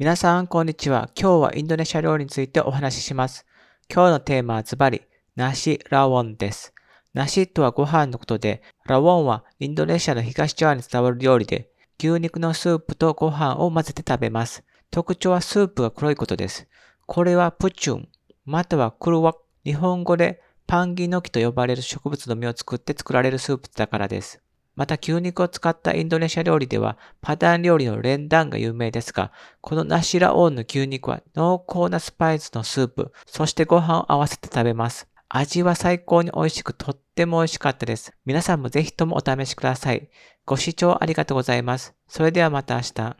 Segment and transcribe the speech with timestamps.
[0.00, 1.10] 皆さん、こんにちは。
[1.20, 3.44] 今日はインドネシア料理についてお話しします。
[3.92, 5.02] 今日のテーマはズバリ、
[5.34, 6.72] ナシラウォンです。
[7.14, 14.62] ナシとはご飯のことで、ラウォンはインドネシアの東側に伝わる料理で、牛肉のスープとご飯を混ぜて食べます。
[14.92, 16.68] 特徴はスープが黒いことです。
[17.06, 18.08] これはプチュン、
[18.44, 19.34] またはクルワ
[19.64, 24.40] 日本語でパンギノキと呼ばれる植物の実を作って作られるスープだからです。
[24.78, 35.08] また牛肉を使ったインドネシア料理ではパダン料理のレンダンが有名ですが、このナシラオンの牛肉は濃厚なスパイスのスープ、そしてご飯を合わせて食べます。
[35.28, 38.12] 味は最高に美味しくとっても美味しかったです。
[38.24, 40.08] 皆さんもぜひともお試しください。
[40.46, 41.96] ご視聴ありがとうございます。
[42.06, 43.16] それではまた明日。